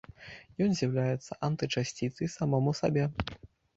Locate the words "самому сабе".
2.37-3.03